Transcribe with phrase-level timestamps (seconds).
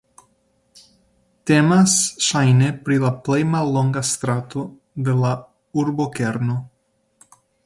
[1.51, 1.97] Temas
[2.29, 4.65] ŝajne pri la plej mallonga strato
[5.09, 5.39] de la
[5.85, 6.59] urbokerno.